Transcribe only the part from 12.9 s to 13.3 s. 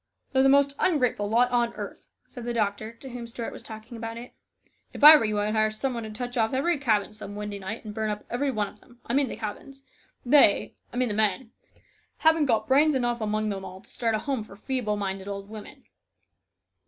enough